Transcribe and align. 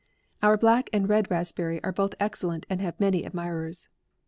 Our 0.41 0.57
black 0.57 0.89
and 0.91 1.07
red 1.07 1.29
raspberry 1.29 1.79
are 1.83 1.91
both 1.91 2.15
ex 2.19 2.41
cellent, 2.41 2.63
and 2.71 2.81
have 2.81 2.99
many 2.99 3.23
admirers. 3.23 3.87